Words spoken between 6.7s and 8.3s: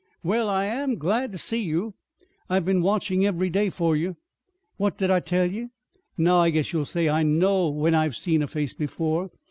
you'll say I know when I've